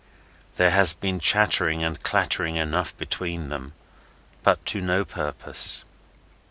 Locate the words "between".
2.97-3.49